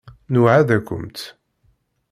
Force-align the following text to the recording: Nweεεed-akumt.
Nweεεed-akumt. 0.33 1.19